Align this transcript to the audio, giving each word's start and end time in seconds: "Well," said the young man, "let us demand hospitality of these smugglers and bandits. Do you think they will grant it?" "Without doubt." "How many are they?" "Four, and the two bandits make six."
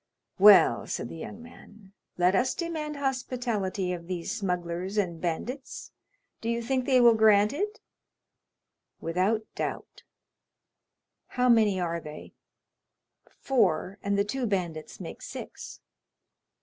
"Well," 0.39 0.87
said 0.87 1.09
the 1.09 1.15
young 1.17 1.43
man, 1.43 1.93
"let 2.17 2.33
us 2.33 2.55
demand 2.55 2.95
hospitality 2.97 3.93
of 3.93 4.07
these 4.07 4.31
smugglers 4.35 4.97
and 4.97 5.21
bandits. 5.21 5.91
Do 6.41 6.49
you 6.49 6.63
think 6.63 6.85
they 6.85 6.99
will 6.99 7.13
grant 7.13 7.53
it?" 7.53 7.79
"Without 8.99 9.45
doubt." 9.53 10.01
"How 11.27 11.49
many 11.49 11.79
are 11.79 11.99
they?" 11.99 12.33
"Four, 13.29 13.99
and 14.01 14.17
the 14.17 14.25
two 14.25 14.47
bandits 14.47 14.99
make 14.99 15.21
six." 15.21 15.81